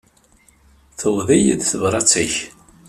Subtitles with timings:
[0.99, 2.35] Tewweḍ-iyi-d tebṛat-ik.